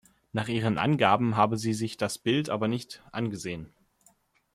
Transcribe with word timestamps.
Nach 0.33 0.47
ihren 0.47 0.79
Angaben 0.79 1.37
habe 1.37 1.59
sie 1.59 1.73
sich 1.75 1.95
das 1.95 2.17
Bild 2.17 2.49
aber 2.49 2.67
nicht 2.67 3.03
angesehen. 3.11 3.71